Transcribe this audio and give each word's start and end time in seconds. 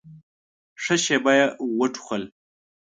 ښه 0.83 0.95
شېبه 1.03 1.31
يې 1.39 1.45
وټوخل. 1.77 2.23